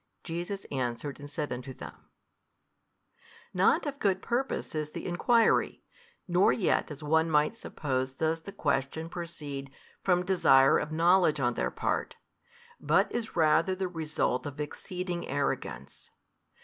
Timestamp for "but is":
12.79-13.35